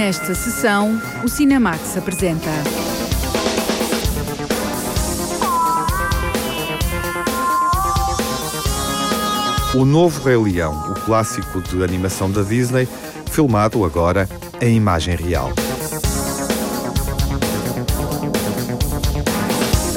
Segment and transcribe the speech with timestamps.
[0.00, 2.48] Nesta sessão, o Cinemax apresenta.
[9.74, 12.88] O novo Rei Leão, o clássico de animação da Disney,
[13.30, 14.26] filmado agora
[14.58, 15.52] em imagem real.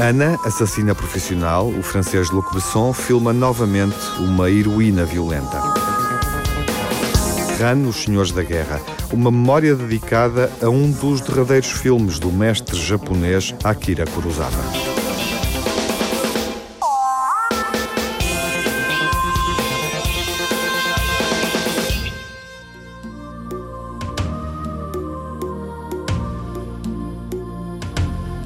[0.01, 5.82] Ana, assassina profissional, o francês Luc Besson filma novamente uma heroína violenta.
[7.61, 8.81] Han, Os Senhores da Guerra,
[9.11, 14.51] uma memória dedicada a um dos derradeiros filmes do mestre japonês Akira Kurosawa.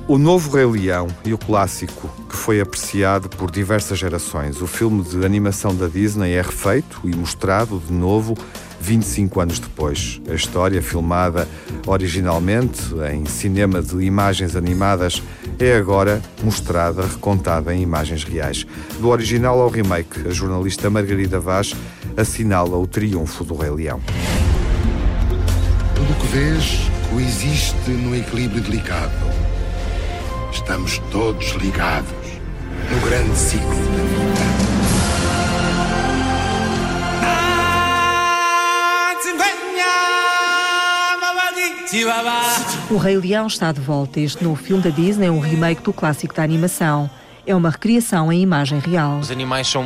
[0.07, 4.61] O novo Rei Leão e o clássico, que foi apreciado por diversas gerações.
[4.61, 8.33] O filme de animação da Disney é refeito e mostrado de novo
[8.79, 10.21] 25 anos depois.
[10.29, 11.47] A história, filmada
[11.85, 12.81] originalmente
[13.13, 15.21] em cinema de imagens animadas,
[15.59, 18.65] é agora mostrada, recontada em imagens reais.
[18.99, 21.73] Do original ao remake, a jornalista Margarida Vaz
[22.15, 24.01] assinala o triunfo do Rei Leão.
[25.95, 29.11] Tudo o que vês coexiste num equilíbrio delicado
[30.57, 32.09] Estamos todos ligados
[32.89, 34.86] no grande ciclo da vida.
[42.89, 44.19] O Rei Leão está de volta.
[44.19, 47.09] Este novo filme da Disney é um remake do clássico da animação
[47.47, 49.19] é uma recriação em imagem real.
[49.19, 49.85] Os animais são,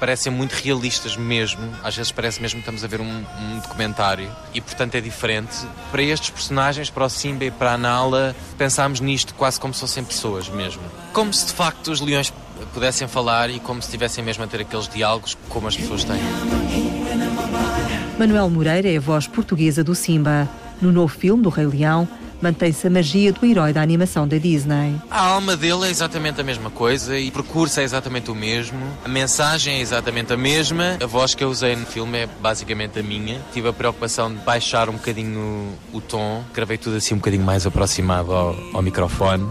[0.00, 4.30] parecem muito realistas mesmo, às vezes parece mesmo que estamos a ver um, um, documentário
[4.54, 5.54] e portanto é diferente.
[5.90, 9.80] Para estes personagens, para o Simba e para a Nala, pensámos nisto quase como se
[9.80, 10.80] fossem pessoas mesmo.
[11.12, 12.32] Como se de facto os leões
[12.72, 16.20] pudessem falar e como se estivessem mesmo a ter aqueles diálogos como as pessoas têm.
[18.18, 20.48] Manuel Moreira é a voz portuguesa do Simba.
[20.82, 22.08] No novo filme do Rei Leão,
[22.42, 24.96] mantém-se a magia do herói da animação da Disney.
[25.08, 28.80] A alma dele é exatamente a mesma coisa e o percurso é exatamente o mesmo,
[29.04, 32.98] a mensagem é exatamente a mesma, a voz que eu usei no filme é basicamente
[32.98, 33.40] a minha.
[33.52, 37.64] Tive a preocupação de baixar um bocadinho o tom, gravei tudo assim um bocadinho mais
[37.64, 39.46] aproximado ao, ao microfone.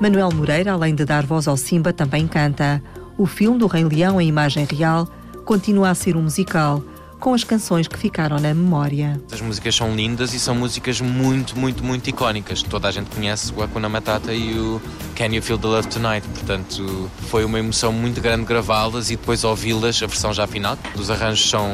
[0.00, 2.82] Manuel Moreira, além de dar voz ao Simba, também canta.
[3.18, 5.06] O filme do Rei Leão em imagem real
[5.44, 6.82] continua a ser um musical
[7.26, 9.20] com as canções que ficaram na memória.
[9.32, 12.62] As músicas são lindas e são músicas muito, muito, muito icónicas.
[12.62, 14.80] Toda a gente conhece o Hakuna Matata e o
[15.16, 16.24] Can You Feel the Love Tonight.
[16.28, 20.78] Portanto, foi uma emoção muito grande gravá-las e depois ouvi-las, a versão já final.
[20.94, 21.68] Os arranjos são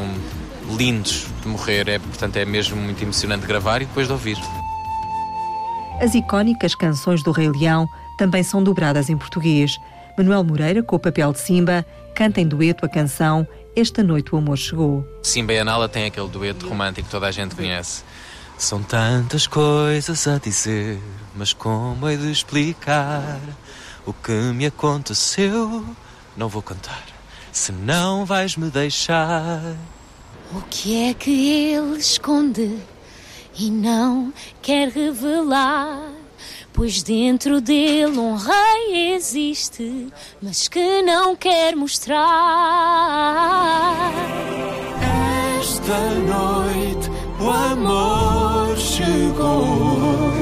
[0.75, 4.39] lindos de morrer, é, portanto é mesmo muito emocionante gravar e depois de ouvir.
[6.01, 7.87] As icónicas canções do Rei Leão
[8.17, 9.79] também são dobradas em português.
[10.17, 14.39] Manuel Moreira, com o papel de Simba, canta em dueto a canção esta noite o
[14.39, 15.07] amor chegou.
[15.23, 18.05] Simba e a Nala têm aquele dueto romântico que toda a gente conhece.
[18.59, 21.01] São tantas coisas a dizer,
[21.35, 23.41] mas como é de explicar
[24.05, 25.87] o que me aconteceu?
[26.37, 27.03] Não vou contar,
[27.51, 29.75] se não vais me deixar.
[30.55, 32.79] O que é que ele esconde
[33.59, 36.22] e não quer revelar?
[36.73, 40.09] Pois dentro dele um rei existe,
[40.41, 42.23] mas que não quer mostrar.
[45.61, 50.33] Esta noite o amor chegou,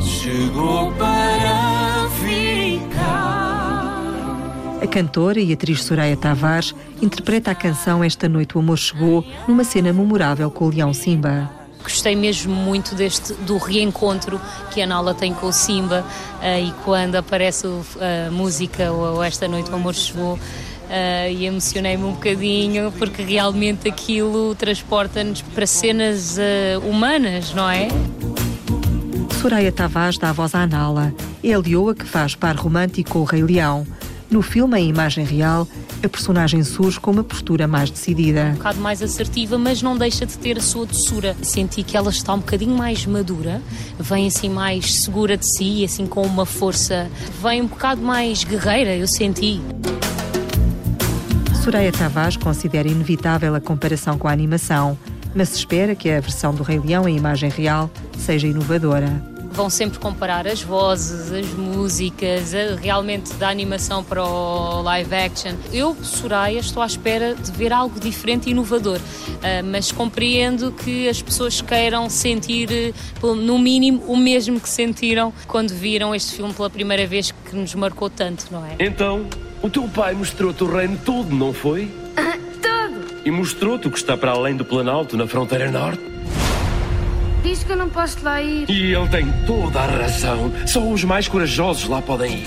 [0.00, 3.60] chegou para ficar.
[4.82, 9.64] A cantora e atriz Soraya Tavares interpreta a canção Esta Noite o Amor Chegou numa
[9.64, 11.59] cena memorável com o Leão Simba.
[11.82, 16.04] Gostei mesmo muito deste do reencontro que a Nala tem com o Simba
[16.40, 20.34] uh, e quando aparece a música ou Esta Noite o Amor Chegou.
[20.34, 27.86] Uh, e emocionei-me um bocadinho porque realmente aquilo transporta-nos para cenas uh, humanas, não é?
[29.40, 31.14] Soraya Tavares dá voz à Nala.
[31.42, 33.86] É a leoa que faz par romântico com o Rei Leão.
[34.30, 35.66] No filme, em imagem real,
[36.04, 38.50] a personagem surge com uma postura mais decidida.
[38.52, 41.36] Um bocado mais assertiva, mas não deixa de ter a sua doçura.
[41.42, 43.60] Senti que ela está um bocadinho mais madura,
[43.98, 47.10] vem assim mais segura de si, assim com uma força,
[47.42, 49.60] vem um bocado mais guerreira, eu senti.
[51.64, 54.96] Soraya Tavares considera inevitável a comparação com a animação,
[55.34, 59.98] mas espera que a versão do Rei Leão em imagem real seja inovadora vão sempre
[59.98, 65.54] comparar as vozes, as músicas, realmente da animação para o live action.
[65.72, 71.08] Eu, Soraya, estou à espera de ver algo diferente e inovador, uh, mas compreendo que
[71.08, 76.70] as pessoas queiram sentir, no mínimo, o mesmo que sentiram quando viram este filme pela
[76.70, 78.76] primeira vez que nos marcou tanto, não é?
[78.78, 79.26] Então,
[79.62, 81.90] o teu pai mostrou-te o reino todo, não foi?
[82.16, 83.20] Ah, todo!
[83.24, 86.09] E mostrou-te o que está para além do Planalto, na fronteira norte?
[87.42, 88.68] Diz que eu não posso lá ir.
[88.68, 90.52] E ele tem toda a razão.
[90.66, 92.46] Só os mais corajosos lá podem ir.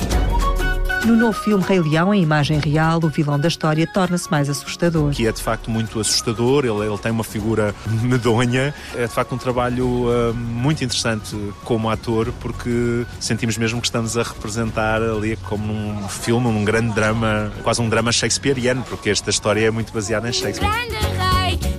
[1.05, 5.11] No novo filme Rei Leão, em imagem real, o vilão da história torna-se mais assustador.
[5.11, 8.73] Que é de facto muito assustador, ele, ele tem uma figura medonha.
[8.95, 11.35] É de facto um trabalho uh, muito interessante
[11.65, 16.93] como ator, porque sentimos mesmo que estamos a representar ali como num filme, num grande
[16.93, 20.71] drama, quase um drama shakespeariano, porque esta história é muito baseada em Shakespeare.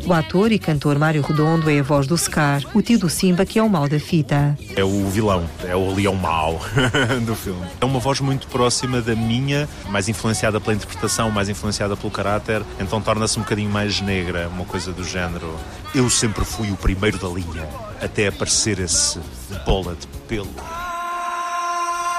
[0.07, 3.47] O ator e cantor Mário Redondo é a voz do Scar, o tio do Simba,
[3.47, 4.57] que é o mal da fita.
[4.77, 6.61] É o vilão, é o leão mau
[7.25, 7.65] do filme.
[7.81, 12.63] É uma voz muito próxima da minha, mais influenciada pela interpretação, mais influenciada pelo caráter,
[12.79, 15.59] então torna-se um bocadinho mais negra, uma coisa do género.
[15.95, 17.67] Eu sempre fui o primeiro da linha,
[17.99, 19.19] até aparecer esse
[19.65, 20.51] bola de pelo.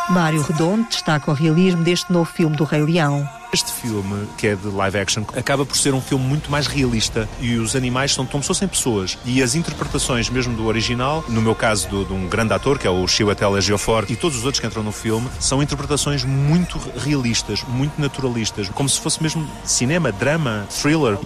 [0.09, 3.27] Mário Redondo destaca o realismo deste novo filme do Rei Leão.
[3.56, 7.25] Este filme, que é de live action, acaba por ser um filme muito mais realista
[7.40, 9.18] e os animais são como se fossem pessoas.
[9.24, 12.86] E as interpretações mesmo do original, no meu caso do, de um grande ator, que
[12.86, 16.78] é o Chiwetel Ejiofor, e todos os outros que entram no filme, são interpretações muito
[16.98, 21.18] realistas, muito naturalistas, como se fosse mesmo cinema, drama, thriller.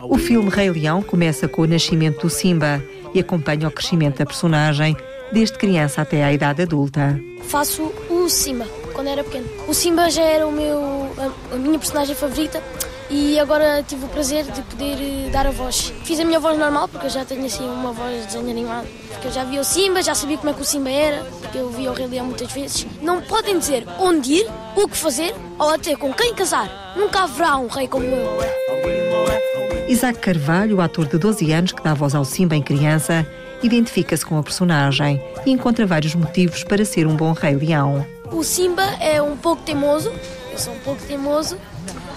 [0.00, 2.82] O filme Rei Leão começa com o nascimento do Simba
[3.12, 4.96] e acompanha o crescimento da personagem
[5.32, 7.20] desde criança até à idade adulta.
[7.42, 9.46] Faço o Simba, quando era pequeno.
[9.66, 10.78] O Simba já era o meu,
[11.18, 12.62] a, a minha personagem favorita
[13.10, 15.92] e agora tive o prazer de poder eh, dar a voz.
[16.04, 18.86] Fiz a minha voz normal, porque eu já tenho assim uma voz de desenho animado.
[19.10, 21.58] Porque eu já vi o Simba, já sabia como é que o Simba era, porque
[21.58, 22.86] eu vi o Rei Leão muitas vezes.
[23.02, 26.94] Não podem dizer onde ir, o que fazer ou até com quem casar.
[26.96, 29.49] Nunca haverá um rei como eu.
[29.90, 33.26] Isaac Carvalho, o ator de 12 anos que dá voz ao Simba em criança,
[33.60, 38.06] identifica-se com a personagem e encontra vários motivos para ser um bom rei leão.
[38.30, 40.12] O Simba é um pouco teimoso,
[40.52, 41.58] eu sou um pouco teimoso,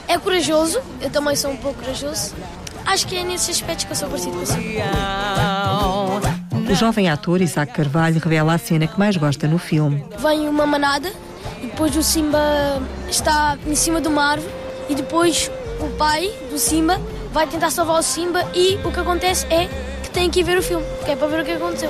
[0.07, 2.35] é corajoso, eu também sou um pouco corajoso.
[2.85, 4.83] Acho que é nesses aspectos que eu sou parecido com o Simba.
[6.71, 10.05] O jovem ator Isaac Carvalho revela a cena que mais gosta no filme.
[10.19, 11.11] Vem uma manada
[11.57, 12.39] e depois o Simba
[13.09, 14.53] está em cima de uma árvore
[14.87, 15.49] e depois
[15.79, 17.01] o pai do Simba
[17.33, 19.67] vai tentar salvar o Simba e o que acontece é
[20.03, 21.89] que tem que ir ver o filme, que é para ver o que aconteceu.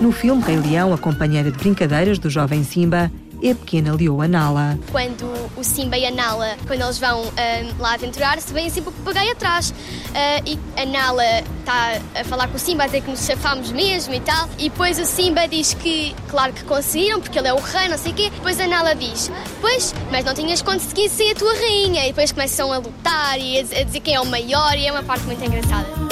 [0.00, 3.12] No filme Rei Leão, a companheira de brincadeiras do jovem Simba
[3.42, 4.78] é a pequena leoa Nala.
[4.90, 5.24] Quando
[5.56, 7.32] o Simba e a Nala, quando eles vão uh,
[7.78, 9.70] lá aventurar-se, vem sempre o papagaio atrás.
[9.70, 11.22] Uh, e a Nala
[11.60, 14.48] está a falar com o Simba, a dizer que nos chafamos mesmo e tal.
[14.58, 17.98] E depois o Simba diz que, claro que conseguiram, porque ele é o rei, não
[17.98, 18.30] sei o quê.
[18.30, 19.30] Depois a Nala diz,
[19.60, 22.04] pois, mas não tinhas conseguido ser a tua rainha.
[22.04, 25.02] E depois começam a lutar e a dizer quem é o maior, e é uma
[25.02, 26.07] parte muito engraçada.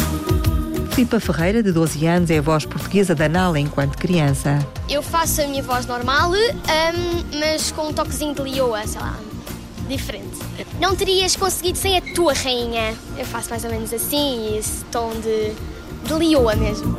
[0.96, 4.66] Filipa Ferreira, de 12 anos, é a voz portuguesa da Nala enquanto criança.
[4.88, 9.14] Eu faço a minha voz normal, um, mas com um toquezinho de leoa, sei lá,
[9.90, 10.38] diferente.
[10.80, 12.94] Não terias conseguido ser a tua rainha.
[13.18, 15.52] Eu faço mais ou menos assim, esse tom de,
[16.08, 16.96] de leoa mesmo.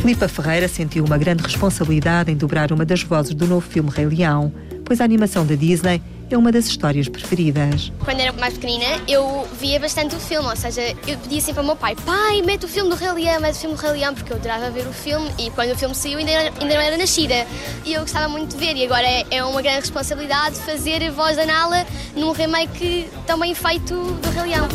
[0.00, 4.06] Filipa Ferreira sentiu uma grande responsabilidade em dobrar uma das vozes do novo filme Rei
[4.06, 4.50] Leão,
[4.82, 6.00] pois a animação da Disney
[6.34, 7.92] é uma das histórias preferidas.
[8.04, 11.66] Quando era mais pequenina, eu via bastante o filme, ou seja, eu pedia sempre ao
[11.66, 14.14] meu pai: pai, mete o filme do Rei Leão, mete o filme do Rei Leão,
[14.14, 16.96] porque eu adorava ver o filme e quando o filme saiu ainda, ainda não era
[16.96, 17.46] nascida.
[17.84, 21.10] E eu gostava muito de ver, e agora é, é uma grande responsabilidade fazer a
[21.10, 21.86] voz da Nala
[22.16, 24.68] num remake tão bem feito do Rei Leão.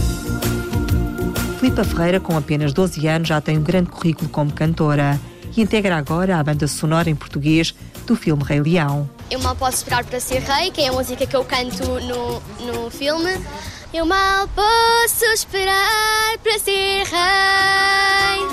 [1.59, 5.19] Filipa Ferreira, com apenas 12 anos, já tem um grande currículo como cantora
[5.55, 7.73] e integra agora a banda sonora em português
[8.05, 9.09] do filme Rei Leão.
[9.29, 12.41] Eu mal posso esperar para ser rei, que é a música que eu canto no,
[12.65, 13.31] no filme.
[13.93, 18.47] Eu mal posso esperar para ser rei.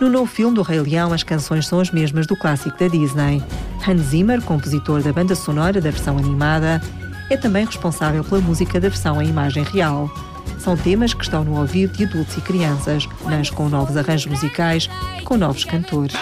[0.00, 3.40] No novo filme do Rei Leão, as canções são as mesmas do clássico da Disney.
[3.86, 6.82] Hans Zimmer, compositor da banda sonora da versão animada,
[7.30, 10.10] é também responsável pela música da versão em imagem real.
[10.58, 14.90] São temas que estão no ouvido de adultos e crianças, mas com novos arranjos musicais
[15.20, 16.16] e com novos cantores.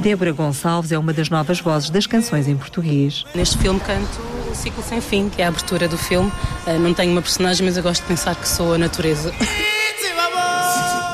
[0.00, 3.22] Débora Gonçalves é uma das novas vozes das canções em português.
[3.34, 6.32] Neste filme canto o Ciclo Sem Fim, que é a abertura do filme.
[6.80, 9.34] Não tenho uma personagem, mas eu gosto de pensar que sou a natureza.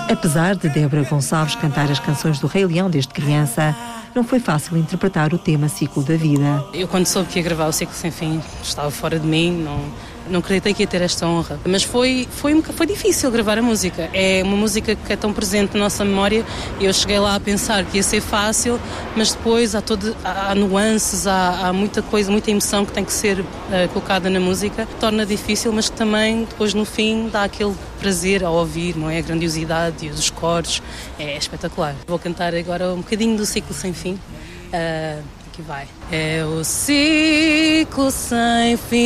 [0.09, 3.75] Apesar de Débora Gonçalves cantar as canções do Rei Leão desde criança,
[4.15, 6.65] não foi fácil interpretar o tema Ciclo da Vida.
[6.73, 9.81] Eu, quando soube que ia gravar o Ciclo Sem Fim, estava fora de mim, não,
[10.29, 11.59] não acreditei que ia ter esta honra.
[11.65, 14.11] Mas foi, foi, foi difícil gravar a música.
[14.13, 16.45] É uma música que é tão presente na nossa memória
[16.81, 18.81] eu cheguei lá a pensar que ia ser fácil,
[19.15, 23.13] mas depois há, todo, há nuances, há, há, muita coisa, muita emoção que tem que
[23.13, 23.47] ser uh,
[23.93, 24.89] colocada na música.
[24.99, 29.19] Torna difícil, mas que também depois no fim dá aquele prazer ao ouvir, não é?
[29.19, 30.83] A grandiosidade e os coros.
[31.19, 31.95] É espetacular.
[32.07, 34.19] Vou cantar agora um bocadinho do Ciclo Sem Fim.
[34.73, 35.23] Uh,
[35.61, 35.87] Aqui vai.
[36.11, 38.97] É o ciclo sem fim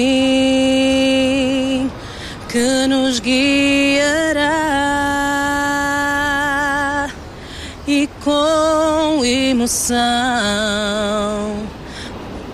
[2.48, 4.40] que nos guiará
[7.86, 9.94] e com emoção,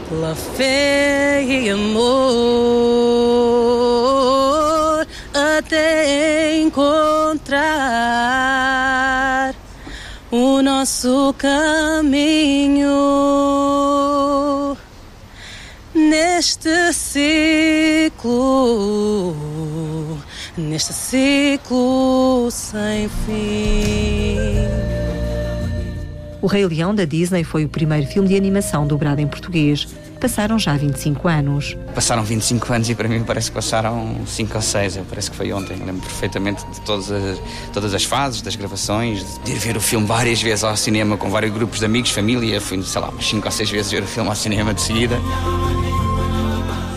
[0.08, 2.16] pela fé e amor,
[5.34, 7.60] até encontrar
[10.30, 12.90] o nosso caminho
[16.40, 18.16] neste ciclo,
[20.56, 24.38] neste ciclo sem fim.
[26.40, 29.86] O Rei Leão da Disney foi o primeiro filme de animação dobrado em português.
[30.18, 31.76] Passaram já 25 anos.
[31.94, 35.52] Passaram 25 anos e para mim parece que passaram 5 ou 6, parece que foi
[35.52, 35.76] ontem.
[35.76, 37.38] Lembro perfeitamente de todas as,
[37.70, 41.28] todas as fases, das gravações, de ir ver o filme várias vezes ao cinema com
[41.28, 42.62] vários grupos de amigos, família.
[42.62, 45.18] Fui, sei lá, umas 5 ou 6 vezes ver o filme ao cinema de seguida.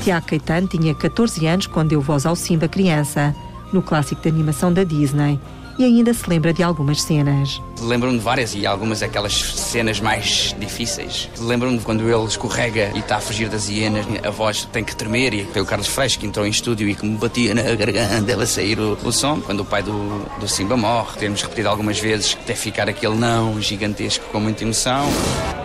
[0.03, 3.33] Tiago Caetano tinha 14 anos quando deu voz ao Simba criança,
[3.71, 5.39] no clássico de animação da Disney,
[5.79, 7.61] e ainda se lembra de algumas cenas.
[7.79, 11.29] Lembro-me de várias e algumas daquelas cenas mais difíceis.
[11.39, 15.33] Lembro-me quando ele escorrega e está a fugir das hienas, a voz tem que tremer
[15.33, 18.29] e foi o Carlos Freixo que entrou em estúdio e que me batia na garganta
[18.29, 19.39] ela sair o, o som.
[19.39, 23.61] Quando o pai do, do Simba morre, temos repetido algumas vezes até ficar aquele não
[23.61, 25.07] gigantesco com muita emoção.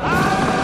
[0.00, 0.57] Pai,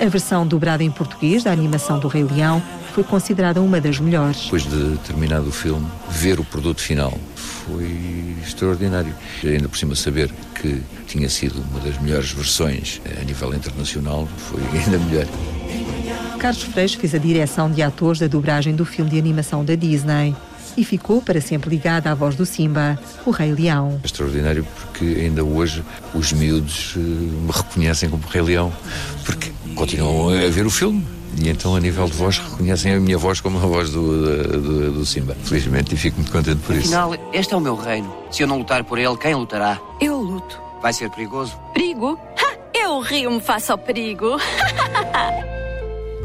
[0.00, 2.62] A versão dobrada em português da animação do Rei Leão
[2.94, 4.44] foi considerada uma das melhores.
[4.44, 9.14] Depois de terminado o filme, ver o produto final foi extraordinário.
[9.44, 14.26] E ainda por cima saber que tinha sido uma das melhores versões a nível internacional
[14.38, 15.26] foi ainda melhor.
[16.38, 20.34] Carlos Freixo fez a direção de atores da dobragem do filme de animação da Disney
[20.76, 24.00] e ficou para sempre ligado à voz do Simba, o Rei Leão.
[24.02, 25.84] É extraordinário porque ainda hoje
[26.14, 28.72] os miúdos eh, me reconhecem como Rei Leão,
[29.24, 31.06] porque continuam a ver o filme.
[31.40, 34.92] E então, a nível de voz, reconhecem a minha voz como a voz do, do,
[34.92, 35.36] do Simba.
[35.44, 36.86] Felizmente, e fico muito contente por isso.
[36.86, 38.12] Afinal, este é o meu reino.
[38.30, 39.80] Se eu não lutar por ele, quem lutará?
[40.00, 40.60] Eu luto.
[40.82, 41.56] Vai ser perigoso?
[41.72, 42.18] Perigo?
[42.36, 42.50] Ha!
[42.74, 44.36] Eu rio-me face ao perigo.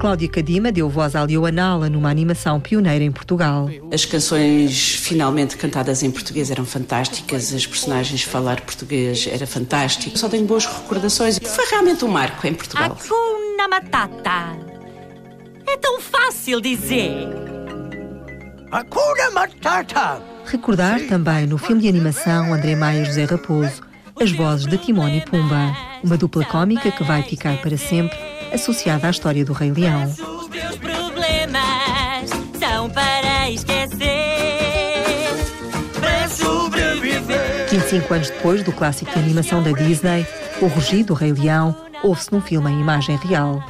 [0.05, 3.67] Cláudia Cadima deu voz à Leoanala numa animação pioneira em Portugal.
[3.91, 10.15] As canções finalmente cantadas em português eram fantásticas, as personagens falar português era fantástico.
[10.15, 11.39] Só tenho boas recordações.
[11.39, 12.91] Foi realmente um marco em Portugal.
[12.91, 14.55] Hakuna Matata.
[15.65, 17.27] É tão fácil dizer.
[18.71, 20.21] Hakuna Matata.
[20.45, 23.81] Recordar também no filme de animação André Maia e José Raposo
[24.21, 29.07] as vozes de Timon e Pumba, uma dupla cómica que vai ficar para sempre associada
[29.07, 30.05] à história do Rei Leão.
[30.05, 35.29] Os teus problemas são para esquecer.
[35.99, 37.67] Para sobreviver.
[37.69, 40.25] 25 anos depois do clássico de animação da Disney,
[40.61, 43.63] o rugido do Rei Leão ouve-se num filme em imagem real.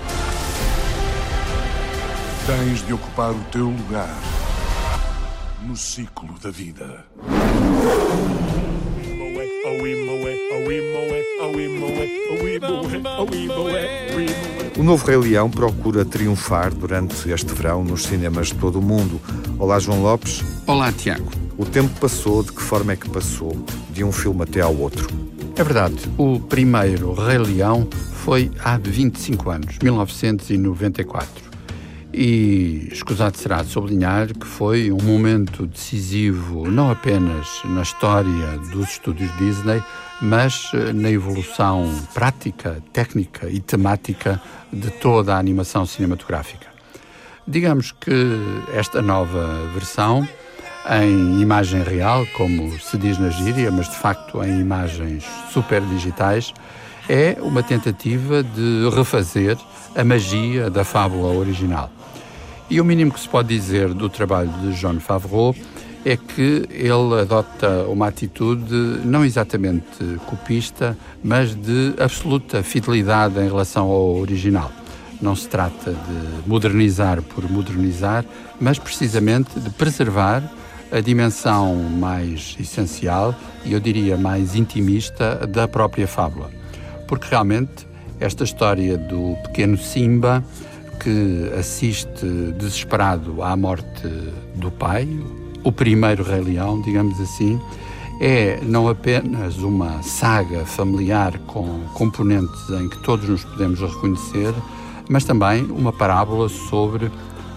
[2.46, 4.15] Tens de ocupar o teu lugar
[5.63, 7.05] no ciclo da vida.
[14.78, 19.22] O novo Rei Leão procura triunfar durante este verão nos cinemas de todo o mundo.
[19.58, 20.44] Olá, João Lopes.
[20.68, 21.32] Olá, Tiago.
[21.58, 23.56] O tempo passou, de que forma é que passou,
[23.90, 25.08] de um filme até ao outro?
[25.56, 27.88] É verdade, o primeiro Rei Leão
[28.26, 31.45] foi há 25 anos, 1994.
[32.17, 39.29] E escusado será sublinhar que foi um momento decisivo não apenas na história dos estúdios
[39.38, 39.84] Disney,
[40.22, 44.41] mas eh, na evolução prática, técnica e temática
[44.72, 46.67] de toda a animação cinematográfica.
[47.45, 48.39] Digamos que
[48.74, 50.25] esta nova versão,
[51.01, 56.53] em imagem real, como se diz na gíria, mas de facto em imagens super digitais,
[57.10, 59.57] é uma tentativa de refazer
[59.93, 61.91] a magia da fábula original.
[62.69, 65.55] E o mínimo que se pode dizer do trabalho de John Favreau
[66.03, 73.88] é que ele adota uma atitude não exatamente copista, mas de absoluta fidelidade em relação
[73.88, 74.72] ao original.
[75.22, 78.25] Não se trata de modernizar por modernizar,
[78.60, 80.43] mas precisamente de preservar
[80.91, 86.50] a dimensão mais essencial e eu diria mais intimista da própria fábula.
[87.07, 87.88] Porque realmente
[88.19, 90.43] esta história do pequeno Simba
[91.00, 92.25] que assiste
[92.58, 94.08] desesperado à morte
[94.56, 95.08] do pai,
[95.64, 97.60] o primeiro Rei Leão, digamos assim,
[98.20, 104.54] é não apenas uma saga familiar com componentes em que todos nos podemos reconhecer,
[105.10, 107.12] mas também uma parábola sobre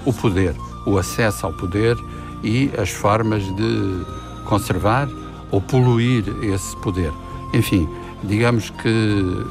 [0.05, 0.55] o poder,
[0.87, 1.97] o acesso ao poder
[2.43, 4.05] e as formas de
[4.47, 5.09] conservar
[5.51, 7.13] ou poluir esse poder.
[7.53, 7.89] Enfim,
[8.25, 9.47] digamos que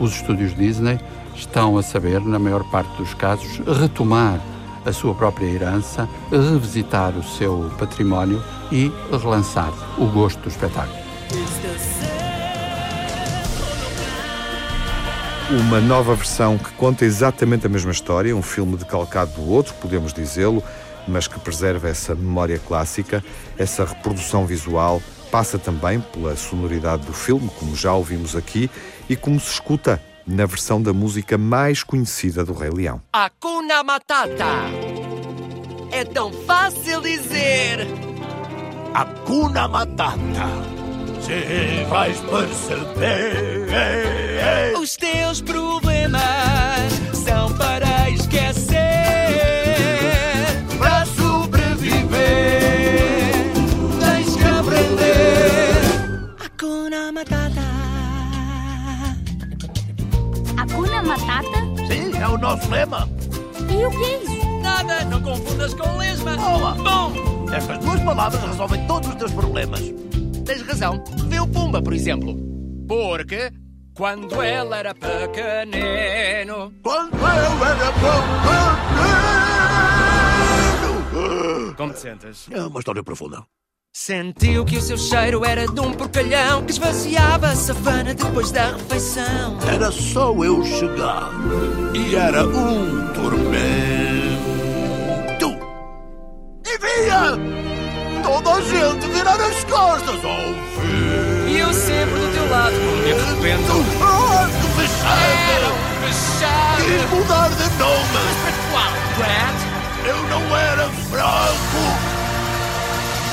[0.00, 0.98] os estúdios Disney
[1.42, 4.40] estão a saber, na maior parte dos casos, retomar
[4.84, 11.02] a sua própria herança, revisitar o seu património e relançar o gosto do espetáculo.
[15.50, 20.12] Uma nova versão que conta exatamente a mesma história, um filme decalcado do outro, podemos
[20.12, 20.62] dizê-lo,
[21.06, 23.22] mas que preserva essa memória clássica,
[23.58, 28.70] essa reprodução visual, passa também pela sonoridade do filme, como já ouvimos aqui,
[29.08, 33.00] e como se escuta na versão da música mais conhecida do Rei Leão.
[33.12, 34.70] Hakuna Matata.
[35.90, 37.86] É tão fácil dizer.
[38.94, 40.72] Hakuna Matata.
[41.20, 43.68] Se vais perceber.
[44.78, 46.92] Os teus problemas
[47.24, 48.01] são para
[62.22, 63.08] é o nosso lema.
[63.68, 64.60] E o que é isso?
[64.62, 66.36] Nada, não confundas com lesma.
[66.36, 66.74] Boa.
[66.74, 67.12] Bom,
[67.52, 69.80] Estas duas palavras resolvem todos os teus problemas.
[70.44, 71.02] tens razão.
[71.28, 72.36] Vê o Pumba, por exemplo.
[72.88, 73.50] Porque
[73.94, 76.72] quando ela era pequenino.
[76.82, 77.92] Quando eu era
[81.12, 81.74] pequenino.
[81.76, 82.46] Como te sentas?
[82.50, 83.42] É uma história profunda.
[83.94, 88.72] Sentiu que o seu cheiro era de um porcalhão que esvaziava a savana depois da
[88.72, 89.58] refeição.
[89.70, 91.30] Era só eu chegar
[91.92, 93.52] e era um tormento.
[96.64, 97.36] E via
[98.22, 101.50] toda a gente virar as costas ao ouvir.
[101.50, 103.70] E eu sempre do teu lado, e de repente.
[104.00, 104.48] Ah!
[105.54, 106.82] Era um fechado!
[106.82, 108.24] Quis mudar de nome.
[108.42, 108.92] Mas qual?
[109.18, 109.58] Brad?
[110.06, 112.11] Eu não era fraco.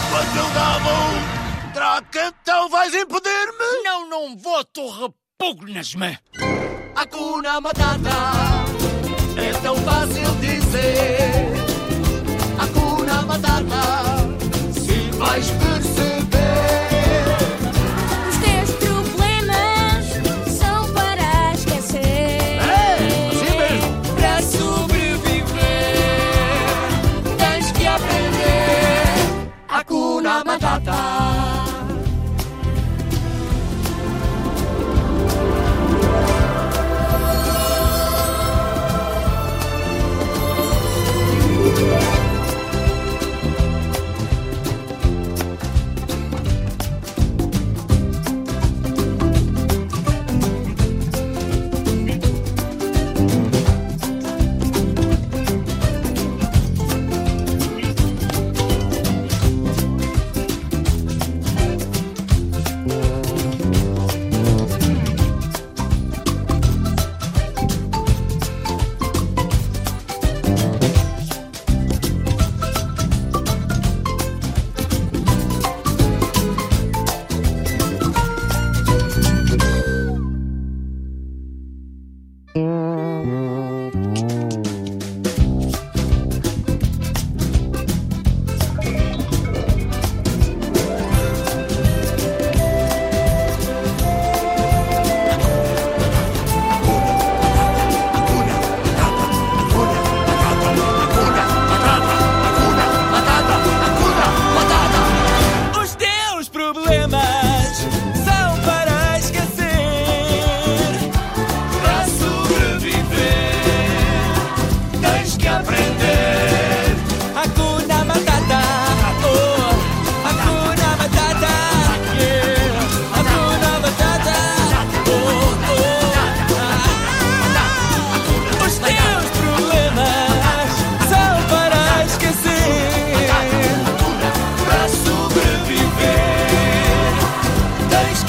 [0.10, 3.84] Quando eu dava um traque, então vais impedir-me?
[3.84, 6.18] Não, não vou, tu repugnas-me!
[6.96, 8.10] Hakuna Matata
[9.38, 11.54] é tão fácil dizer.
[12.60, 14.09] Hakuna Matata,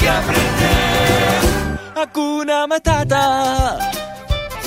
[0.01, 1.41] que aprender.
[1.95, 3.77] Hakuna Matata.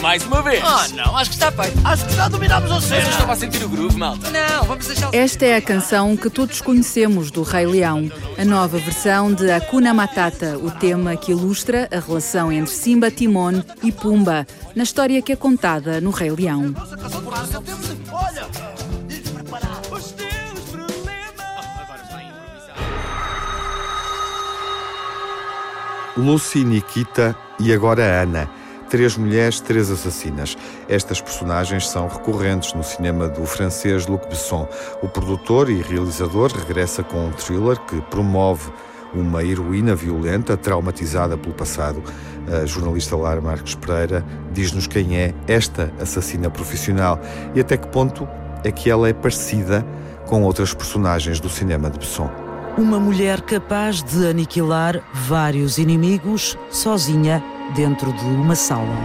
[0.00, 0.62] Mais uma vez.
[0.62, 1.80] Ah, não, acho que está feito.
[1.84, 3.02] Acho que já dominamos a Mas cena.
[3.02, 4.30] eu estava a sentir o groove, malta.
[4.30, 8.78] Não, vamos deixar Esta é a canção que todos conhecemos do Rei Leão, a nova
[8.78, 14.46] versão de Hakuna Matata, o tema que ilustra a relação entre Simba, Timon e Pumba,
[14.76, 16.74] na história que é contada no Rei Leão.
[18.12, 18.46] Olha,
[26.16, 28.48] Lucy, Nikita e agora Ana.
[28.88, 30.56] Três mulheres, três assassinas.
[30.88, 34.68] Estas personagens são recorrentes no cinema do francês Luc Besson.
[35.02, 38.70] O produtor e realizador regressa com um thriller que promove
[39.12, 42.02] uma heroína violenta, traumatizada pelo passado.
[42.46, 47.18] A jornalista Lara Marques Pereira diz-nos quem é esta assassina profissional
[47.54, 48.28] e até que ponto
[48.62, 49.84] é que ela é parecida
[50.26, 52.43] com outras personagens do cinema de Besson.
[52.76, 57.40] Uma mulher capaz de aniquilar vários inimigos sozinha
[57.76, 58.96] dentro de uma sala.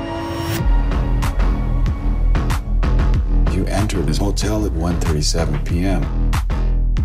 [3.53, 6.01] You entered this hotel at 1:37 p.m.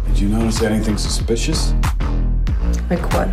[0.06, 1.74] Did you notice anything suspicious?
[2.88, 3.28] Like what?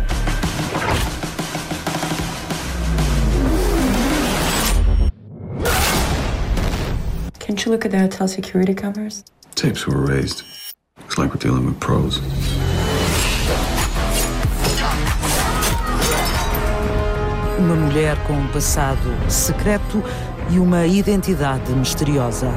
[7.38, 9.24] Can't you look at the hotel security cameras?
[9.54, 10.44] Tapes were erased.
[10.98, 12.20] Looks like we're dealing with pros.
[17.58, 20.02] Uma mulher com um passado secreto
[20.50, 22.48] e uma identidade misteriosa.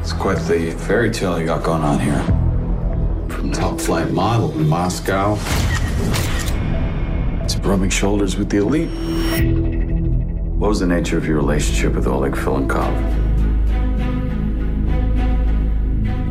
[0.00, 2.22] It's quite the fairy tale you got going on here.
[3.28, 5.36] From top flight model in Moscow
[7.48, 8.90] to rubbing shoulders with the elite.
[10.58, 13.15] What was the nature of your relationship with Oleg Filenkov?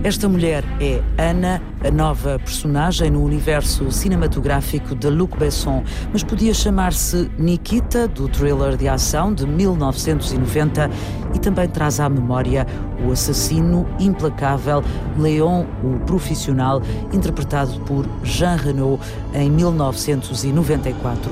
[0.06, 6.54] Esta mulher é Ana, a nova personagem no universo cinematográfico de Luc Besson, mas podia
[6.54, 10.91] chamar-se Nikita, do thriller de ação de 1990,
[11.34, 12.68] e também traz à memória
[13.04, 14.84] o assassino implacável
[15.18, 21.32] Léon, o profissional, interpretado por Jean Renault em 1994.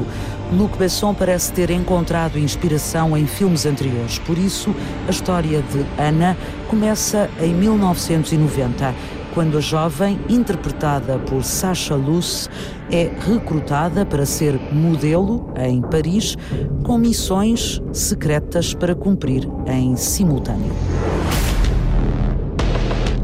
[0.53, 4.73] Luc Besson parece ter encontrado inspiração em filmes anteriores, por isso
[5.07, 6.37] a história de Ana
[6.67, 8.93] começa em 1990,
[9.33, 12.47] quando a jovem, interpretada por Sacha Luce,
[12.91, 16.37] é recrutada para ser modelo em Paris,
[16.83, 20.71] com missões secretas para cumprir em simultâneo.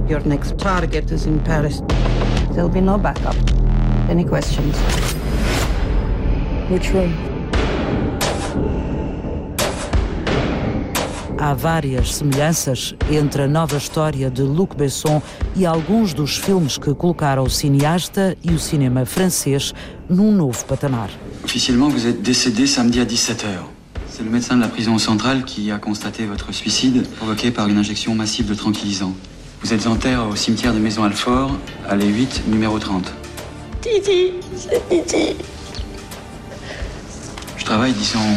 [0.10, 1.84] Your next target is in Paris.
[2.54, 3.38] There'll be no backup.
[4.10, 4.76] Any questions?
[6.70, 7.12] Which room?
[11.40, 15.20] Há várias semelhanças entre a nova história de Luc Besson
[15.56, 19.74] e alguns dos filmes que colocaram o cineasta e o cinema francês
[20.08, 21.10] num novo patamar.
[21.44, 23.48] Officiellement, vous êtes décédé samedi à 17h.
[24.08, 27.80] C'est le médecin de la prison centrale qui a constaté votre suicide provoqué par une
[27.80, 29.16] injection massive de tranquillisant.
[29.64, 33.12] Vous êtes en terre au cimetière de Maison Alfort, allée 8, numéro 30.
[33.82, 35.36] Titi, c'est Titi.
[37.70, 38.34] Travaille, disons,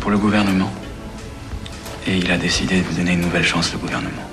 [0.00, 0.70] pour le gouvernement.
[2.06, 4.28] Et il a décidé de vous donner une nouvelle chance, le gouvernement.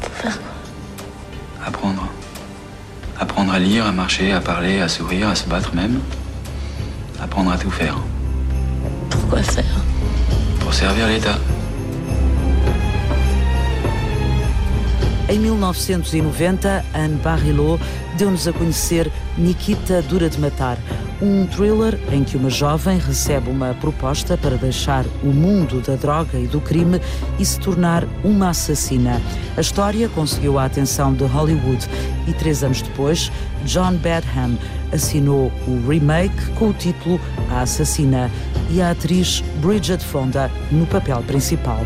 [0.00, 0.50] Pour faire quoi?
[1.64, 2.08] Apprendre.
[3.20, 6.00] Apprendre à lire, à marcher, à parler, à sourire, à se battre même.
[7.22, 7.98] Apprendre à tout faire.
[9.10, 9.76] Pourquoi faire?
[10.58, 11.38] Pour servir l'État.
[15.30, 17.78] Em 1990, Anne Barrilot
[18.18, 20.76] deu-nos a conhecer Nikita Dura de Matar,
[21.22, 26.36] um thriller em que uma jovem recebe uma proposta para deixar o mundo da droga
[26.36, 27.00] e do crime
[27.38, 29.22] e se tornar uma assassina.
[29.56, 31.88] A história conseguiu a atenção de Hollywood
[32.26, 33.30] e três anos depois,
[33.64, 34.58] John Badham
[34.92, 38.28] assinou o remake com o título A Assassina
[38.68, 41.80] e a atriz Bridget Fonda no papel principal.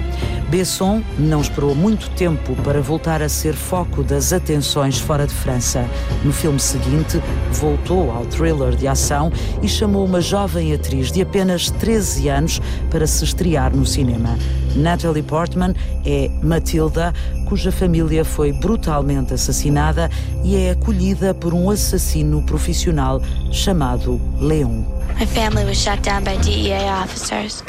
[0.48, 5.88] Besson não esperou muito tempo para voltar a ser foco das atenções fora de França.
[6.22, 11.70] No filme seguinte, voltou ao thriller de ação e chamou uma jovem atriz de apenas
[11.70, 14.36] 13 anos para se estrear no cinema.
[14.74, 17.12] Natalie Portman é Matilda,
[17.46, 20.10] cuja família foi brutalmente assassinada
[20.44, 24.84] e é acolhida por um assassino profissional chamado Leon.
[25.18, 27.62] My family was shot down by DEA officers.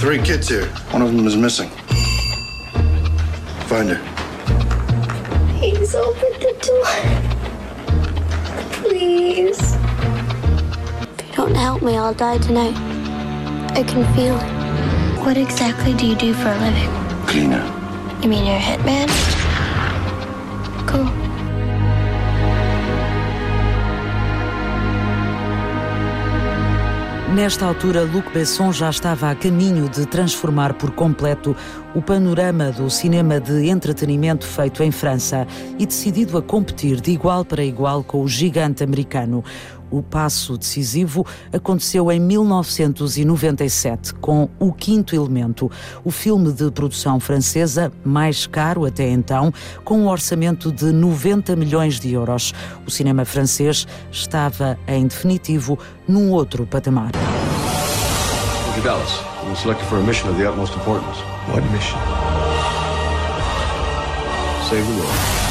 [0.00, 0.68] Three kids here.
[0.92, 1.68] One of them is missing.
[3.66, 4.00] Find her.
[5.58, 6.86] Please open the door.
[8.82, 9.76] Please.
[11.18, 12.76] If you don't help me, I'll die tonight.
[13.76, 14.57] I can feel it.
[15.28, 16.88] What exactly do you do for a living?
[17.26, 17.62] Cleaner.
[18.22, 19.08] You mean you're a hitman?
[20.86, 21.04] Cool.
[27.34, 31.54] Nesta altura, Luc Besson já estava a caminho de transformar por completo
[31.94, 35.46] o panorama do cinema de entretenimento feito em França
[35.78, 39.44] e decidido a competir de igual para igual com o gigante americano.
[39.90, 45.70] O passo decisivo aconteceu em 1997 com O Quinto Elemento,
[46.04, 49.52] o filme de produção francesa mais caro até então,
[49.84, 52.52] com um orçamento de 90 milhões de euros.
[52.86, 57.12] O cinema francês estava, em definitivo, num outro patamar.
[58.82, 61.18] Dallas, I'm selected for a mission of the utmost importance.
[61.48, 61.98] What mission?
[64.68, 65.47] Save the world.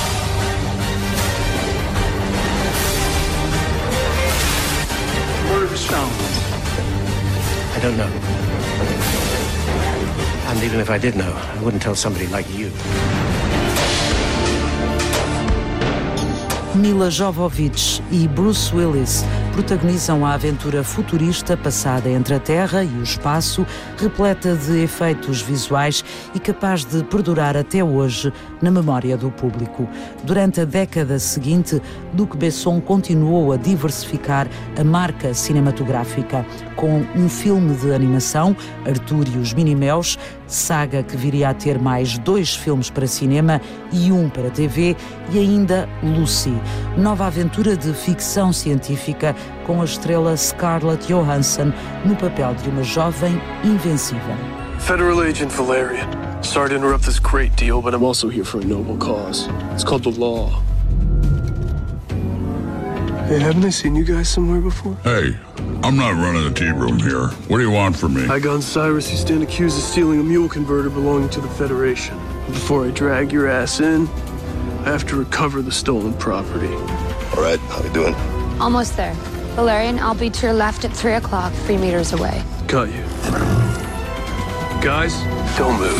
[7.79, 8.11] Don't know.
[10.49, 12.71] And even if I did know, I wouldn't tell somebody like you.
[16.75, 19.23] Mila Jovovich e Bruce Willis
[19.57, 23.65] protagonizam a aventura futurista passada entre a Terra e o espaço,
[23.97, 29.89] repleta de efeitos visuais e capaz de perdurar até hoje na memória do público.
[30.23, 31.81] Durante a década seguinte,
[32.15, 34.47] Luc Besson continuou a diversificar
[34.79, 41.49] a marca cinematográfica com um filme de animação, Arthur e os Minimeus, saga que viria
[41.49, 43.59] a ter mais dois filmes para cinema
[43.91, 44.95] e um para TV,
[45.31, 46.53] e ainda Lucy,
[46.95, 49.35] nova aventura de ficção científica
[49.65, 51.73] com a estrela Scarlett Johansson
[52.05, 54.35] no papel de uma jovem invencível.
[54.79, 56.07] Federal Agent Valerian.
[56.41, 59.49] Sorry to interrupt this great deal, but I'm also here for a noble cause.
[59.73, 60.61] It's called the law.
[63.27, 64.95] Hey, haven't I seen you guys somewhere before?
[65.03, 65.35] Hey,
[65.83, 67.27] I'm not running the tea room here.
[67.49, 68.25] What do you want from me?
[68.29, 69.11] I got Cyrus.
[69.11, 72.17] You stand accused of stealing a mule converter belonging to the Federation.
[72.45, 74.07] Before I drag your ass in,
[74.85, 76.73] I have to recover the stolen property.
[77.35, 78.15] All right, how you doing?
[78.61, 79.13] Almost there.
[79.57, 82.43] Valerian, I'll be to your left at 3 o'clock, three meters away.
[82.67, 83.03] Got you.
[84.83, 85.15] Guys,
[85.57, 85.99] don't move.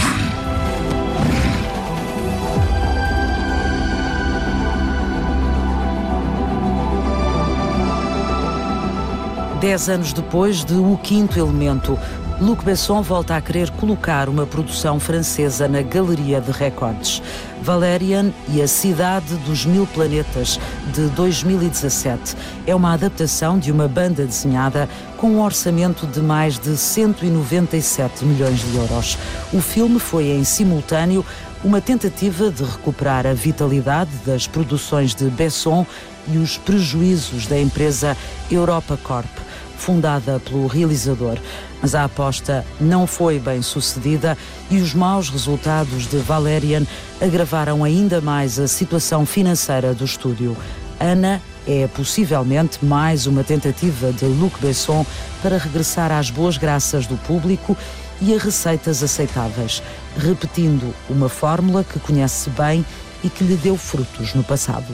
[9.59, 11.97] Dez anos depois de O Quinto Elemento,
[12.39, 17.19] Luc Besson volta a querer colocar uma produção francesa na galeria de recordes.
[17.63, 20.59] Valerian e a Cidade dos Mil Planetas,
[20.93, 22.35] de 2017,
[22.67, 28.59] é uma adaptação de uma banda desenhada com um orçamento de mais de 197 milhões
[28.59, 29.17] de euros.
[29.51, 31.25] O filme foi em simultâneo
[31.63, 35.87] uma tentativa de recuperar a vitalidade das produções de Besson
[36.27, 38.15] e os prejuízos da empresa
[38.51, 39.47] Europa Corp
[39.77, 41.37] fundada pelo realizador.
[41.81, 44.37] Mas a aposta não foi bem sucedida
[44.69, 46.83] e os maus resultados de Valerian
[47.21, 50.57] agravaram ainda mais a situação financeira do estúdio.
[50.99, 55.05] Ana é possivelmente mais uma tentativa de Luc Besson
[55.41, 57.77] para regressar às boas graças do público
[58.19, 59.83] e a receitas aceitáveis,
[60.17, 62.83] repetindo uma fórmula que conhece bem
[63.23, 64.87] e que lhe deu frutos no passado.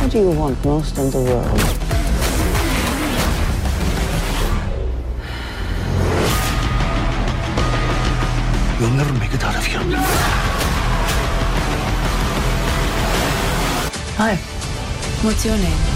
[0.00, 1.89] What do you want most in the world?
[8.80, 9.78] You'll never make it out of here.
[14.16, 14.36] Hi.
[15.22, 15.89] What's your name?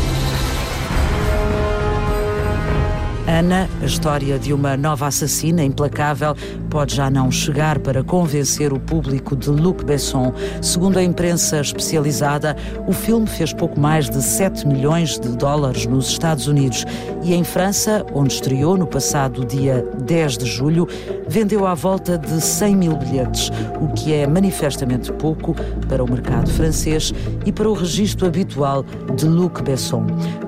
[3.27, 6.37] Ana, a história de uma nova assassina implacável,
[6.69, 10.35] pode já não chegar para convencer o público de Luc Besson.
[10.61, 12.55] Segundo a imprensa especializada,
[12.87, 16.85] o filme fez pouco mais de 7 milhões de dólares nos Estados Unidos
[17.23, 20.87] e em França, onde estreou no passado dia 10 de julho,
[21.27, 25.55] vendeu à volta de 100 mil bilhetes, o que é manifestamente pouco
[25.89, 27.15] para o mercado francês
[27.47, 28.85] e para o registro habitual
[29.17, 30.05] de Luc Besson.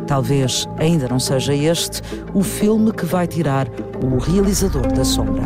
[0.07, 2.01] Talvez ainda não seja este
[2.33, 2.66] o filme
[2.97, 3.69] que vai tirar
[4.03, 5.45] o realizador da sombra.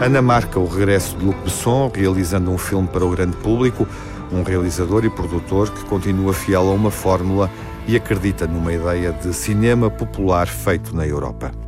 [0.00, 3.86] Ana marca o regresso de Luc Besson, realizando um filme para o grande público,
[4.32, 7.48] um realizador e produtor que continua fiel a uma fórmula
[7.86, 11.65] e acredita numa ideia de cinema popular feito na Europa.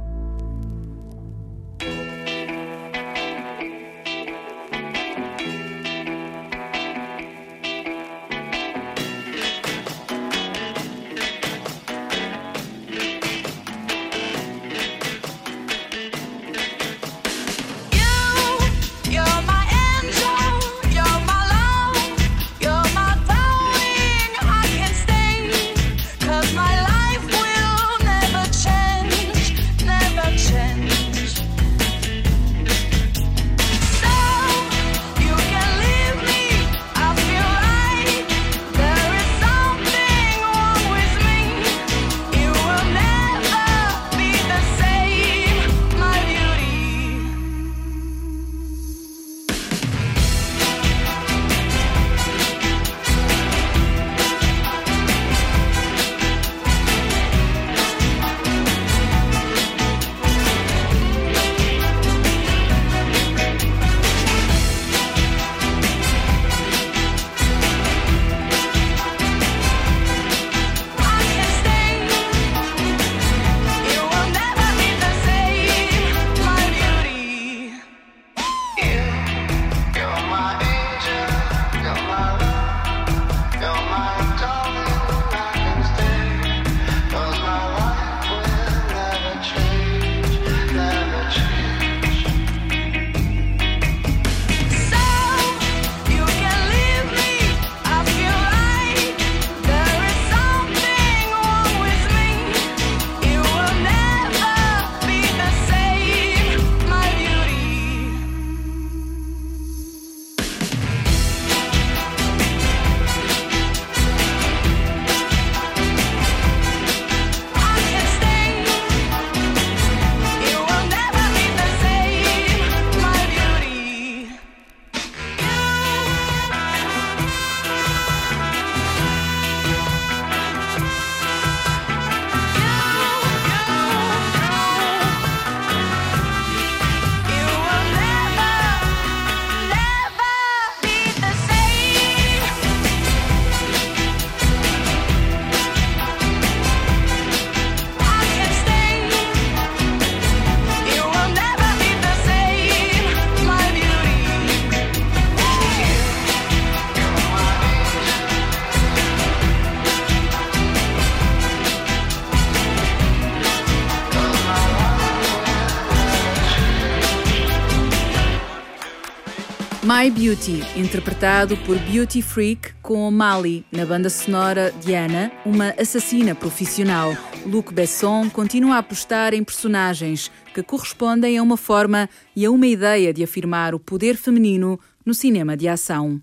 [170.00, 177.16] My Beauty, interpretado por Beauty Freak com Mali na banda sonora Diana, uma assassina profissional.
[177.44, 182.68] Luc Besson continua a apostar em personagens que correspondem a uma forma e a uma
[182.68, 186.22] ideia de afirmar o poder feminino no cinema de ação.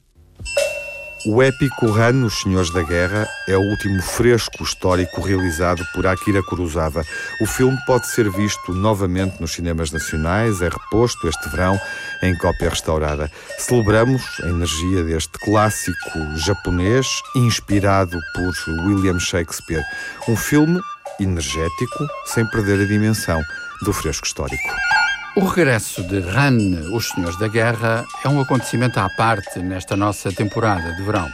[1.27, 6.43] O épico Han, Os Senhores da Guerra, é o último fresco histórico realizado por Akira
[6.43, 7.03] Kurosawa.
[7.41, 11.79] O filme pode ser visto novamente nos cinemas nacionais, é reposto este verão
[12.21, 13.31] em cópia restaurada.
[13.57, 18.53] Celebramos a energia deste clássico japonês inspirado por
[18.85, 19.83] William Shakespeare.
[20.27, 20.79] Um filme
[21.19, 23.41] energético, sem perder a dimensão
[23.83, 24.69] do fresco histórico.
[25.37, 30.31] O regresso de Han, Os Senhores da Guerra, é um acontecimento à parte nesta nossa
[30.31, 31.27] temporada de verão.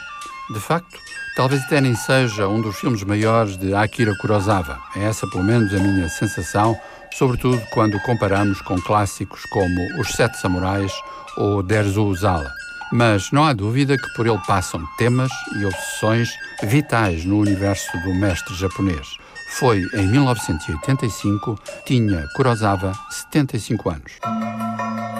[0.51, 0.97] De facto,
[1.35, 4.79] talvez até nem seja um dos filmes maiores de Akira Kurosawa.
[4.95, 6.75] É essa, pelo menos, a minha sensação,
[7.13, 10.91] sobretudo quando comparamos com clássicos como Os Sete Samurais
[11.37, 12.51] ou Derzo Uzala.
[12.91, 16.29] Mas não há dúvida que por ele passam temas e obsessões
[16.63, 19.07] vitais no universo do mestre japonês.
[19.51, 25.10] Foi em 1985, tinha Kurosawa 75 anos.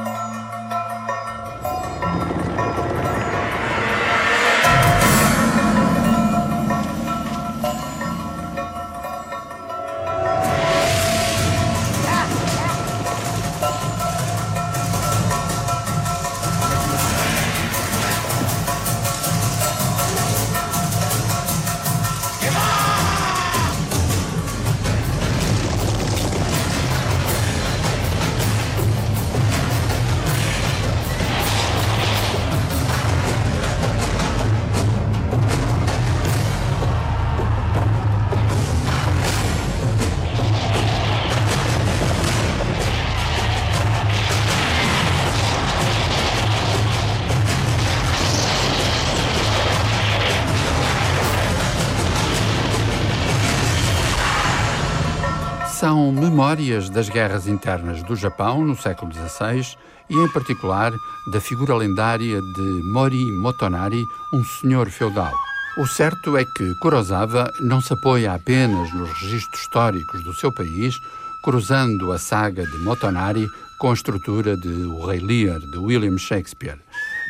[56.52, 59.66] Memórias das guerras internas do Japão no século XVI
[60.10, 60.92] e, em particular,
[61.32, 65.32] da figura lendária de Mori Motonari, um senhor feudal.
[65.78, 70.94] O certo é que Kurosawa não se apoia apenas nos registros históricos do seu país,
[71.42, 73.48] cruzando a saga de Motonari
[73.80, 76.80] com a estrutura de O Rei Lear, de William Shakespeare.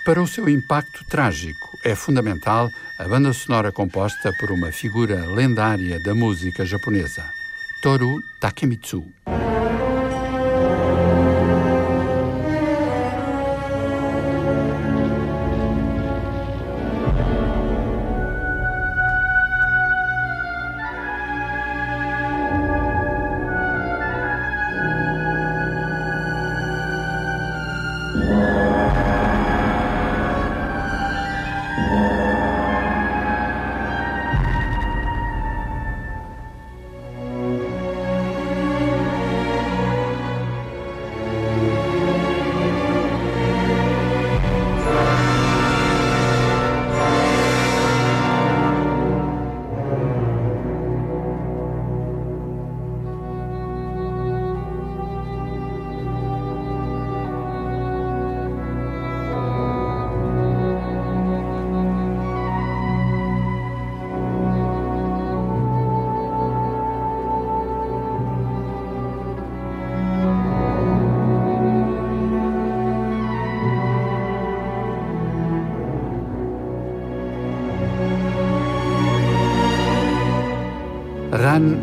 [0.04, 2.68] Para o seu impacto trágico, é fundamental
[2.98, 7.41] a banda sonora composta por uma figura lendária da música japonesa.
[7.82, 9.02] Toru Takemitsu.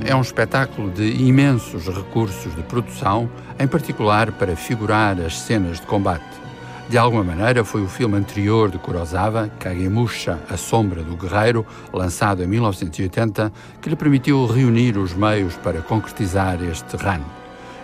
[0.07, 5.85] é um espetáculo de imensos recursos de produção, em particular para figurar as cenas de
[5.85, 6.43] combate.
[6.89, 12.43] De alguma maneira, foi o filme anterior de Kurosawa, Kagemusha, A Sombra do Guerreiro, lançado
[12.43, 13.51] em 1980,
[13.81, 17.21] que lhe permitiu reunir os meios para concretizar este Ran.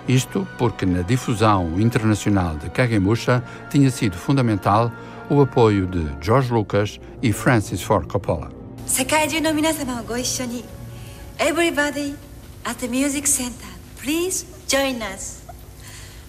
[0.07, 4.91] Isto porque na difusão internacional de Kagemusha tinha sido fundamental
[5.29, 8.51] o apoio de George Lucas e Francis Ford Coppola.
[8.89, 10.63] 世界中の皆様をご一緒に
[11.38, 12.16] Everybody
[12.64, 13.74] at the Music Center
[14.04, 15.40] Please join us.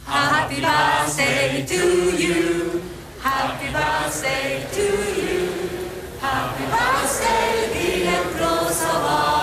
[0.05, 2.81] Happy birthday to you.
[3.19, 4.85] Happy birthday to
[5.19, 5.69] you.
[6.21, 9.34] Happy birthday dear Kurosawa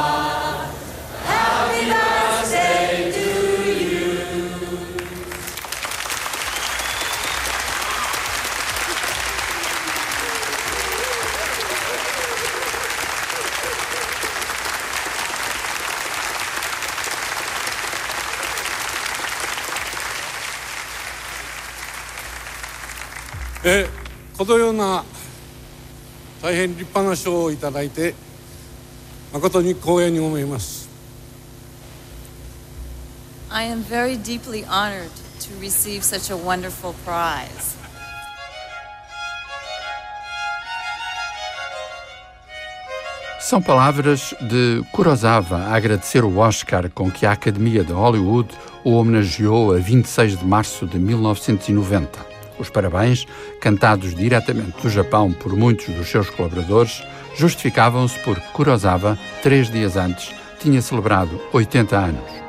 [23.65, 23.87] え
[24.37, 25.05] このような
[26.43, 28.15] 大変立派な賞をいただいて
[29.33, 30.89] 誠に光栄に思います
[33.51, 35.11] I am very deeply honored
[35.41, 37.77] to receive such a wonderful prize.
[43.39, 48.49] São palavras de Kurosawa a agradecer o Oscar com que a Academia de Hollywood
[48.83, 52.32] o homenageou a 26 de março de 1990.
[52.59, 53.26] Os parabéns,
[53.61, 57.03] cantados diretamente do Japão por muitos dos seus colaboradores,
[57.36, 62.42] justificavam-se por Kurosawa, três dias antes, tinha celebrado 80 anos.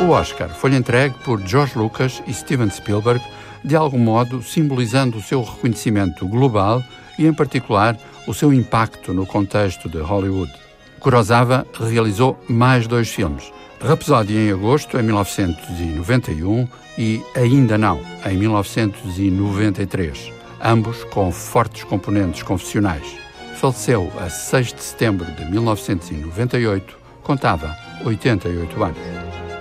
[0.00, 3.24] O Oscar foi entregue por George Lucas e Steven Spielberg,
[3.64, 6.82] de algum modo simbolizando o seu reconhecimento global
[7.16, 7.96] e, em particular,
[8.26, 10.52] o seu impacto no contexto de Hollywood.
[10.98, 13.52] Kurosawa realizou mais dois filmes,
[13.84, 23.16] Rhapsody em agosto, em 1991, e Ainda Não, em 1993, ambos com fortes componentes confessionais.
[23.56, 29.51] Faleceu a 6 de setembro de 1998, contava 88 anos.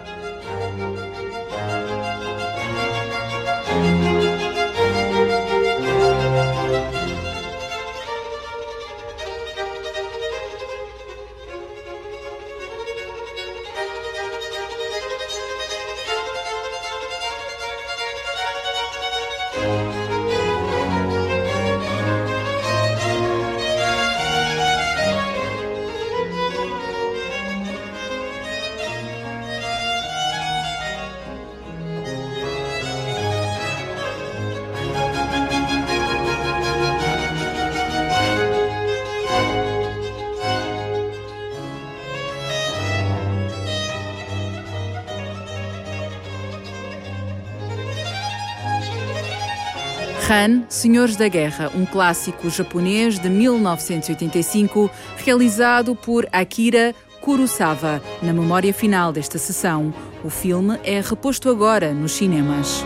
[50.82, 58.01] Senhores da Guerra, um clássico japonês de 1985, realizado por Akira Kurosawa.
[58.19, 62.84] Na memória final desta sessão, o filme é reposto agora nos cinemas.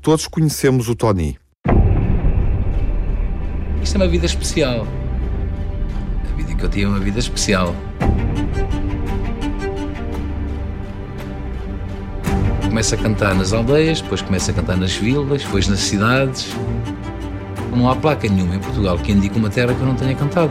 [0.00, 1.36] Todos conhecemos o Tony.
[3.82, 4.86] Isto é uma vida especial.
[6.32, 7.74] A vida que eu tive é uma vida especial.
[12.74, 16.48] Começa a cantar nas aldeias, depois começa a cantar nas vilas, depois nas cidades.
[17.70, 20.50] Não há placa nenhuma em Portugal que indique uma terra que eu não tenha cantado.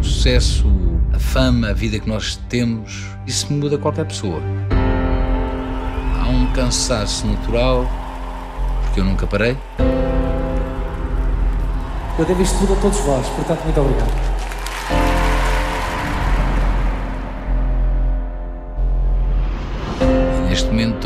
[0.00, 0.66] O sucesso,
[1.12, 4.40] a fama, a vida que nós temos, isso muda qualquer pessoa.
[6.18, 7.86] Há um cansaço natural,
[8.84, 9.54] porque eu nunca parei.
[12.18, 14.35] Eu devo isto tudo a todos vós, portanto, muito obrigado.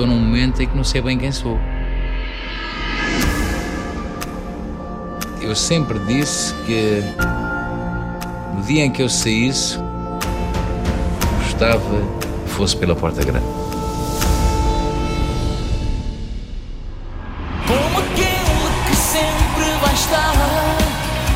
[0.00, 1.58] Estou num momento em que não sei bem quem sou.
[5.42, 7.02] Eu sempre disse que
[8.54, 9.76] no dia em que eu saísse,
[11.42, 12.00] gostava
[12.46, 13.44] que fosse pela porta grande.
[17.66, 20.32] Como aquele que sempre vai estar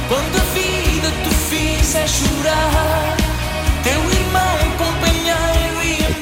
[0.09, 2.84] quando a vida te fizer chorar.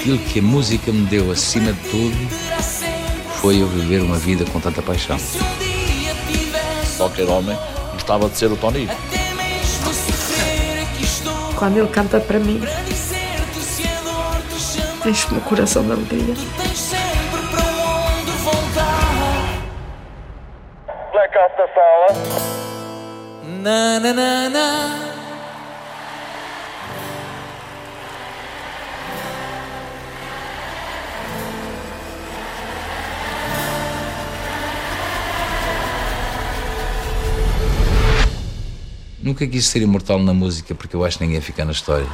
[0.03, 2.16] Aquilo que a música me deu acima de tudo
[3.36, 5.16] foi eu viver uma vida com tanta paixão.
[6.96, 7.57] Qualquer homem
[7.92, 8.88] gostava de ser o Tony.
[11.57, 12.61] Quando ele canta para mim,
[15.07, 16.34] enche-me o coração de alegria.
[16.61, 19.62] Tens sempre para onde voltar.
[21.12, 22.09] Blackout da sala.
[23.62, 25.11] Na na na na.
[39.22, 42.08] Nunca quis ser imortal na música porque eu acho que ninguém ia ficar na história.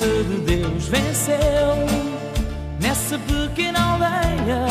[0.00, 1.36] Força de Deus venceu.
[2.80, 4.64] Nessa pequena aldeia,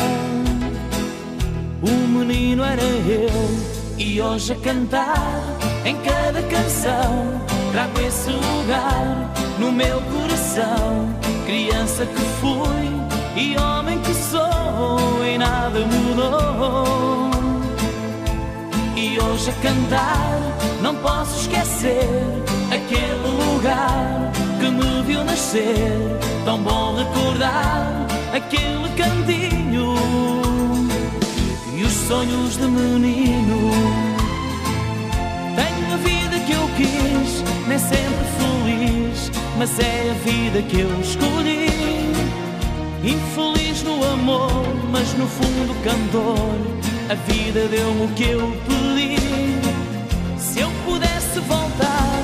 [1.80, 5.40] o menino era eu, e hoje a cantar
[5.84, 7.40] em cada canção
[7.72, 11.08] trago esse lugar no meu coração.
[11.46, 17.30] Criança que fui e homem que sou, e nada mudou.
[18.96, 20.40] E hoje a cantar,
[20.82, 22.08] não posso esquecer
[22.70, 23.14] aquele
[23.52, 25.98] lugar que me viu nascer.
[26.44, 29.94] Tão bom recordar aquele cantinho
[31.76, 33.72] e os sonhos de menino.
[35.56, 41.00] Tenho a vida que eu quis, nem sempre feliz, mas é a vida que eu
[41.00, 41.70] escolhi.
[43.02, 46.56] Infeliz no amor, mas no fundo cantor,
[47.08, 49.16] a vida deu-me o que eu pedi.
[50.38, 52.22] Se eu pudesse voltar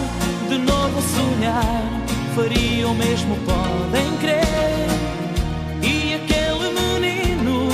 [0.49, 2.06] de novo sonhar,
[2.39, 4.45] o mesmo, podem crer.
[5.83, 7.71] E aquele menino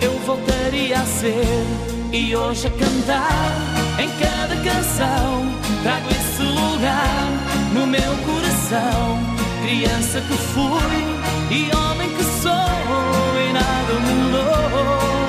[0.00, 1.66] eu voltaria a ser.
[2.10, 3.52] E hoje a cantar
[3.98, 5.52] em cada canção,
[5.82, 7.28] trago esse lugar
[7.74, 9.20] no meu coração.
[9.62, 11.20] Criança que fui
[11.50, 15.20] e homem que sou, e nada mudou.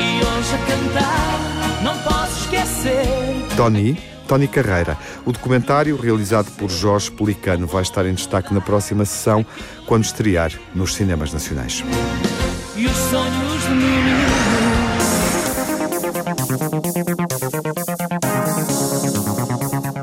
[0.00, 3.04] E hoje a cantar, não posso esquecer.
[3.54, 3.98] Tony,
[4.28, 4.96] Tony Carreira.
[5.24, 9.44] O documentário, realizado por Jorge Pelicano, vai estar em destaque na próxima sessão,
[9.86, 11.82] quando estrear nos cinemas nacionais.
[12.76, 14.18] E os sonhos menino.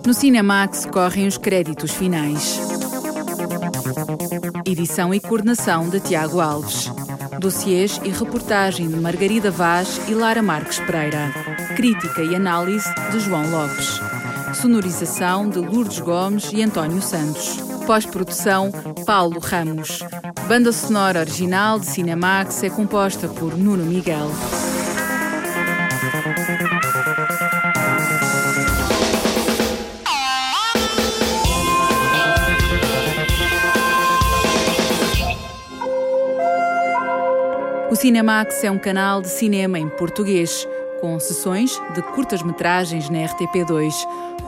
[0.06, 2.60] No Cinemax correm os créditos finais.
[4.66, 6.92] Edição e coordenação de Tiago Alves.
[7.40, 11.32] Dossiês e reportagem de Margarida Vaz e Lara Marques Pereira.
[11.76, 14.00] Crítica e análise de João Lopes.
[14.56, 17.58] Sonorização de Lourdes Gomes e António Santos.
[17.86, 18.72] Pós-produção
[19.06, 20.00] Paulo Ramos.
[20.48, 24.32] Banda sonora original de Cinemax é composta por Nuno Miguel.
[37.92, 40.68] O Cinemax é um canal de cinema em português,
[41.02, 43.94] com sessões de curtas-metragens na RTP2.